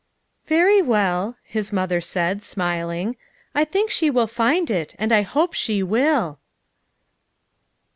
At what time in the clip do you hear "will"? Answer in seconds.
4.09-4.25, 5.83-6.39